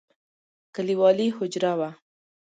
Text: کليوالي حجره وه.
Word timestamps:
کليوالي 0.75 1.27
حجره 1.37 1.71
وه. 1.79 1.89